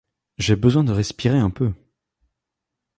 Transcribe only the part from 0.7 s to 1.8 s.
de respirer un peu!